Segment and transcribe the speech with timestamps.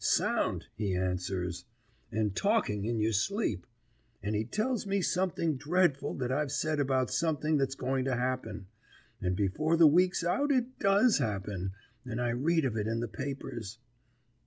[0.03, 1.65] "Sound," he answers,
[2.11, 3.67] "and talking in your sleep."
[4.23, 8.65] And he tells me something dreadful that I've said about something that's going to happen;
[9.21, 13.07] and before the week's out it does happen, and I read of it in the
[13.07, 13.77] papers.